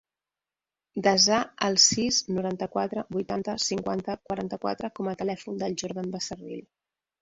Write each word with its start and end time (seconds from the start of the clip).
Desa 1.07 1.37
el 1.67 1.77
sis, 1.83 2.23
noranta-quatre, 2.39 3.05
vuitanta, 3.19 3.57
cinquanta, 3.69 4.19
quaranta-quatre 4.27 4.95
com 5.01 5.15
a 5.15 5.19
telèfon 5.25 5.65
del 5.65 5.83
Jordan 5.87 6.15
Becerril. 6.21 6.71